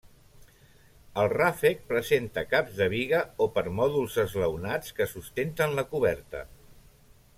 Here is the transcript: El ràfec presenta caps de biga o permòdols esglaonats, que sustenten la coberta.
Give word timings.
El 1.23 1.27
ràfec 1.33 1.83
presenta 1.91 2.43
caps 2.53 2.73
de 2.79 2.87
biga 2.95 3.19
o 3.45 3.49
permòdols 3.59 4.17
esglaonats, 4.25 4.97
que 5.01 5.09
sustenten 5.13 5.77
la 5.83 5.85
coberta. 5.93 6.43